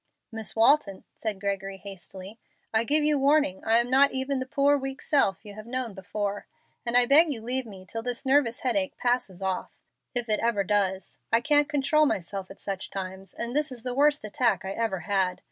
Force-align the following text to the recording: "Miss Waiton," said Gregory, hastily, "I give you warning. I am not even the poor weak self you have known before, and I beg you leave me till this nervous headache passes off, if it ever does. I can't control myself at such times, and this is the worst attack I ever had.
"Miss 0.31 0.55
Waiton," 0.55 1.03
said 1.13 1.39
Gregory, 1.39 1.77
hastily, 1.77 2.39
"I 2.73 2.85
give 2.85 3.03
you 3.03 3.19
warning. 3.19 3.63
I 3.63 3.77
am 3.77 3.91
not 3.91 4.09
even 4.11 4.39
the 4.39 4.47
poor 4.47 4.75
weak 4.75 4.99
self 4.99 5.45
you 5.45 5.53
have 5.53 5.67
known 5.67 5.93
before, 5.93 6.47
and 6.87 6.97
I 6.97 7.05
beg 7.05 7.31
you 7.31 7.39
leave 7.39 7.67
me 7.67 7.85
till 7.85 8.01
this 8.01 8.25
nervous 8.25 8.61
headache 8.61 8.97
passes 8.97 9.43
off, 9.43 9.79
if 10.15 10.27
it 10.27 10.39
ever 10.39 10.63
does. 10.63 11.19
I 11.31 11.39
can't 11.39 11.69
control 11.69 12.07
myself 12.07 12.49
at 12.49 12.59
such 12.59 12.89
times, 12.89 13.35
and 13.35 13.55
this 13.55 13.71
is 13.71 13.83
the 13.83 13.93
worst 13.93 14.25
attack 14.25 14.65
I 14.65 14.71
ever 14.71 15.01
had. 15.01 15.39